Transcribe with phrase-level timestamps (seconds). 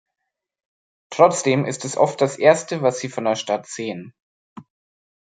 [1.11, 4.15] Trotzdem ist es oft das Erste, was sie von der Stadt sehen.